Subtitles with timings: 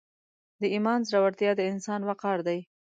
[0.61, 2.59] د ایمان زړورتیا د انسان وقار دی.